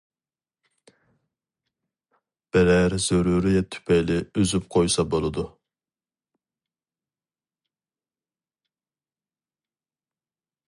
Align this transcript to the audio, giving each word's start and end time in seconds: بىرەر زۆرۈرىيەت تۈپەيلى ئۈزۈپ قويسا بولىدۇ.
بىرەر 2.55 2.95
زۆرۈرىيەت 3.03 3.69
تۈپەيلى 3.75 4.17
ئۈزۈپ 4.39 4.65
قويسا 4.77 5.05
بولىدۇ. 5.15 5.45